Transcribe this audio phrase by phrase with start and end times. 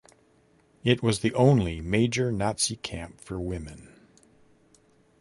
[0.83, 3.93] It was the only major Nazi camp for women.